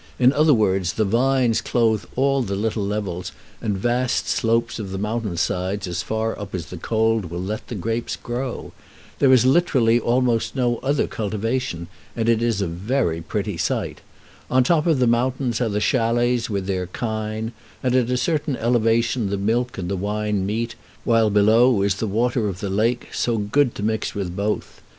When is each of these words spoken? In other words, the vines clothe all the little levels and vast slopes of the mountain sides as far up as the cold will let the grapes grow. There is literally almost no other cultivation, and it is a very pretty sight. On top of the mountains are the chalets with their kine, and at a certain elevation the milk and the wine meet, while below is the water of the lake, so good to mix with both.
In 0.17 0.33
other 0.33 0.51
words, 0.51 0.93
the 0.93 1.05
vines 1.05 1.61
clothe 1.61 2.05
all 2.15 2.41
the 2.41 2.55
little 2.55 2.83
levels 2.83 3.31
and 3.61 3.77
vast 3.77 4.27
slopes 4.27 4.79
of 4.79 4.89
the 4.89 4.97
mountain 4.97 5.37
sides 5.37 5.85
as 5.85 6.01
far 6.01 6.35
up 6.39 6.55
as 6.55 6.65
the 6.71 6.77
cold 6.77 7.25
will 7.25 7.39
let 7.39 7.67
the 7.67 7.75
grapes 7.75 8.15
grow. 8.15 8.73
There 9.19 9.31
is 9.31 9.45
literally 9.45 9.99
almost 9.99 10.55
no 10.55 10.77
other 10.77 11.05
cultivation, 11.05 11.87
and 12.15 12.27
it 12.27 12.41
is 12.41 12.61
a 12.61 12.67
very 12.67 13.21
pretty 13.21 13.57
sight. 13.57 14.01
On 14.49 14.63
top 14.63 14.87
of 14.87 14.97
the 14.97 15.05
mountains 15.05 15.61
are 15.61 15.69
the 15.69 15.79
chalets 15.79 16.49
with 16.49 16.65
their 16.65 16.87
kine, 16.87 17.51
and 17.83 17.93
at 17.95 18.09
a 18.09 18.17
certain 18.17 18.55
elevation 18.55 19.29
the 19.29 19.37
milk 19.37 19.77
and 19.77 19.87
the 19.87 19.95
wine 19.95 20.47
meet, 20.47 20.73
while 21.03 21.29
below 21.29 21.83
is 21.83 21.93
the 21.93 22.07
water 22.07 22.49
of 22.49 22.59
the 22.59 22.71
lake, 22.71 23.09
so 23.11 23.37
good 23.37 23.75
to 23.75 23.83
mix 23.83 24.15
with 24.15 24.35
both. 24.35 24.81